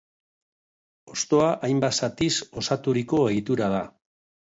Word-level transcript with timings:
Hostoa 1.11 1.51
hainbat 1.69 1.99
zatiz 2.07 2.33
osaturiko 2.65 3.25
egitura 3.33 3.73
da. 3.79 3.89